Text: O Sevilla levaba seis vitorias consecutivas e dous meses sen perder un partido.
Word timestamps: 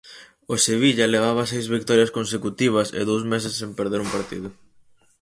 O 0.53 0.55
Sevilla 0.65 1.11
levaba 1.13 1.49
seis 1.51 1.65
vitorias 1.75 2.13
consecutivas 2.17 2.87
e 2.99 3.01
dous 3.09 3.23
meses 3.31 3.53
sen 3.59 3.71
perder 3.79 3.99
un 4.05 4.09
partido. 4.15 4.49